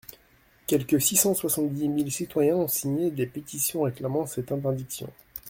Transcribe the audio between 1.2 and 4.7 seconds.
soixante-dix mille citoyens ont signé des pétitions réclamant cette